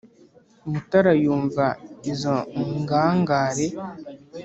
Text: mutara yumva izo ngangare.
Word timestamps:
mutara 0.69 1.11
yumva 1.23 1.65
izo 2.11 2.35
ngangare. 2.81 3.67